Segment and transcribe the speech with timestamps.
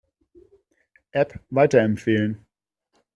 [1.13, 2.43] App weiterempfehlen.